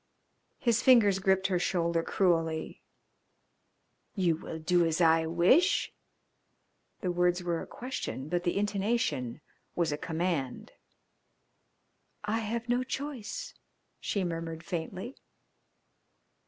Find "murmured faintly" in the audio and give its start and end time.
14.23-15.17